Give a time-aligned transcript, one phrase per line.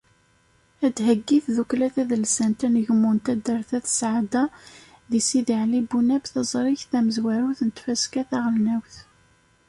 [0.85, 4.43] Ad d-theyyi tdukkla tadelsant “Anegmu” n taddart At Sɛada
[5.09, 8.95] deg Sidi Ɛli Bunab taẓrigt tamezwarut n tfaska taɣelnawt.